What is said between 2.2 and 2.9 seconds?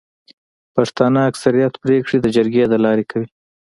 د جرګي د